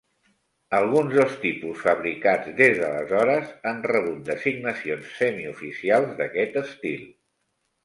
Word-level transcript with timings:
Alguns 0.77 1.11
dels 1.17 1.35
tipus 1.43 1.83
fabricats 1.87 2.49
des 2.61 2.79
d'aleshores 2.79 3.53
han 3.73 3.83
rebut 3.93 4.25
designacions 4.31 5.15
semioficials 5.21 6.19
d'aquest 6.23 6.61
estil. 6.67 7.09